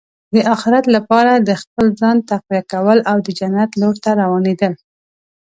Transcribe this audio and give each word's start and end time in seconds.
د 0.33 0.35
اخرت 0.53 0.85
لپاره 0.95 1.33
د 1.47 1.49
خپل 1.61 1.85
ځان 1.99 2.17
تقویه 2.29 2.63
کول 2.71 2.99
او 3.11 3.17
د 3.25 3.27
جنت 3.39 3.71
لور 3.81 3.95
ته 4.03 4.09
روانېدل. 4.21 4.73